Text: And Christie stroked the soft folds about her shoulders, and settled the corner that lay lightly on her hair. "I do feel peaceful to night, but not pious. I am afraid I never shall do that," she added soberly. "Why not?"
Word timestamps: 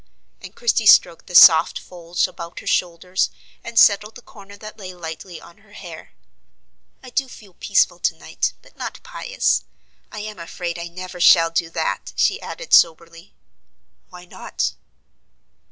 And 0.41 0.55
Christie 0.55 0.87
stroked 0.87 1.27
the 1.27 1.35
soft 1.35 1.77
folds 1.77 2.27
about 2.27 2.59
her 2.59 2.65
shoulders, 2.65 3.29
and 3.63 3.77
settled 3.77 4.15
the 4.15 4.23
corner 4.23 4.57
that 4.57 4.79
lay 4.79 4.95
lightly 4.95 5.39
on 5.39 5.59
her 5.59 5.73
hair. 5.73 6.13
"I 7.03 7.11
do 7.11 7.27
feel 7.27 7.53
peaceful 7.53 7.99
to 7.99 8.15
night, 8.17 8.53
but 8.63 8.75
not 8.75 9.03
pious. 9.03 9.61
I 10.11 10.21
am 10.21 10.39
afraid 10.39 10.79
I 10.79 10.87
never 10.87 11.19
shall 11.19 11.51
do 11.51 11.69
that," 11.69 12.13
she 12.15 12.41
added 12.41 12.73
soberly. 12.73 13.35
"Why 14.09 14.25
not?" 14.25 14.73